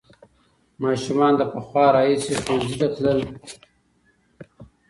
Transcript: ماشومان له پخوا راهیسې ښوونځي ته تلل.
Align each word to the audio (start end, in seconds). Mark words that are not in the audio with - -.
ماشومان 0.83 1.33
له 1.39 1.45
پخوا 1.53 1.85
راهیسې 1.95 2.33
ښوونځي 2.43 2.75
ته 2.81 2.87
تلل. 2.95 3.19